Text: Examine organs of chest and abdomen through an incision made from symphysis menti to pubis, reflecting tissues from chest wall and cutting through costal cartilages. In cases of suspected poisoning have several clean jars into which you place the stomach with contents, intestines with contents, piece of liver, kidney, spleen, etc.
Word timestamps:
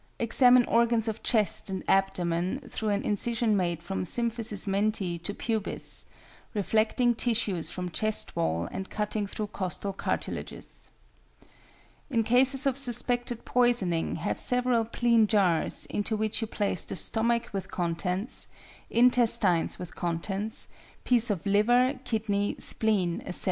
Examine 0.17 0.65
organs 0.65 1.07
of 1.07 1.21
chest 1.21 1.69
and 1.69 1.83
abdomen 1.87 2.67
through 2.71 2.89
an 2.89 3.03
incision 3.03 3.55
made 3.55 3.83
from 3.83 4.03
symphysis 4.03 4.65
menti 4.67 5.19
to 5.19 5.31
pubis, 5.31 6.07
reflecting 6.55 7.13
tissues 7.13 7.69
from 7.69 7.87
chest 7.91 8.35
wall 8.35 8.67
and 8.71 8.89
cutting 8.89 9.27
through 9.27 9.45
costal 9.45 9.93
cartilages. 9.93 10.89
In 12.09 12.23
cases 12.23 12.65
of 12.65 12.79
suspected 12.79 13.45
poisoning 13.45 14.15
have 14.15 14.39
several 14.39 14.85
clean 14.85 15.27
jars 15.27 15.85
into 15.85 16.17
which 16.17 16.41
you 16.41 16.47
place 16.47 16.83
the 16.83 16.95
stomach 16.95 17.51
with 17.53 17.69
contents, 17.69 18.47
intestines 18.89 19.77
with 19.77 19.95
contents, 19.95 20.67
piece 21.03 21.29
of 21.29 21.45
liver, 21.45 21.93
kidney, 22.05 22.55
spleen, 22.57 23.21
etc. 23.23 23.39